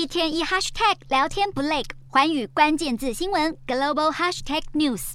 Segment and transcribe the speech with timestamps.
[0.00, 5.12] 一天一 hashtag 聊天不累，环宇关键字新闻 global hashtag news。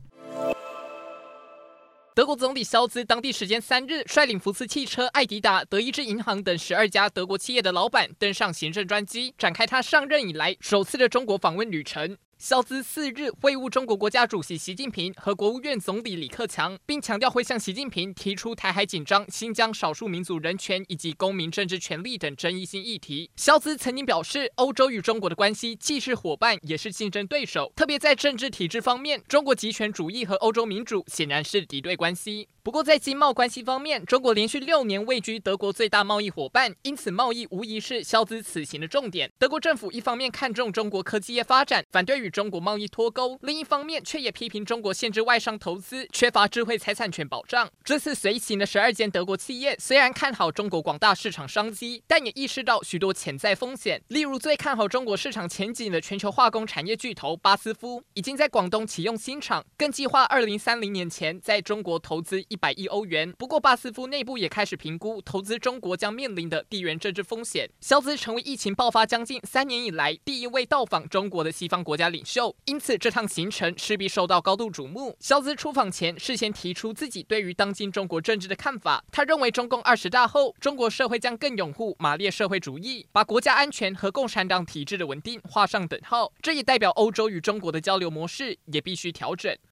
[2.14, 12.16] 德国总理肖兹当地时间三日率领福斯汽车、爱迪达、德意志银行等十二家德国企业的老板登上行政专机，展开他上任以来首次的中国访问旅程。
[12.38, 23.32] 肖兹四日会晤中国国家主席习近平和国务院总理李克强，并强调会向习近平提出台海紧张、新疆少数民族人权以及公民政治权利等争议性议题。
[23.38, 32.50] 肖兹曾经表示，欧洲与中国的关系既是伙伴，也是竞争对手，特别在政治体制方面，中国极权主义和欧洲民主显然是敌对关系。
[32.66, 39.32] 不过，在经贸关系方面，中国连续六年位居德国最大贸易伙伴，因此贸易无疑是萧兹此行的重点。
[39.38, 47.70] 德国政府一方面看重中国科技业发展，反对与中国贸易脱钩；另一方面却也批评中国限制外商投资，缺乏智慧财产权保障。
[47.84, 54.02] 这次随行的十二间德国企业虽然看好中国广大市场商机，但也意识到许多潜在风险。
[54.08, 63.34] 例如，最看好中国市场前景的全球化工产业巨头巴斯夫，已经在广东启用新厂，更计划二零三零年前在中国投资一百亿欧元。
[63.34, 67.70] 不过，巴斯夫内部也开始评估投资中国将面临的地缘政治风险。
[67.82, 75.18] 肖兹成为疫情爆发将近三年以来第一位到访中国的西方国家领袖，因此这趟行程势必受到高度瞩目。
[75.20, 86.32] 肖兹出访前事先提出自己对于当今中国政治的看法，他认为中共二十大后，中国社会将更拥护马列社会主义，把国家安全和共产党体制的稳定画上等号。
[86.42, 89.54] 这也代表欧洲与中国的交流模式也必须调整。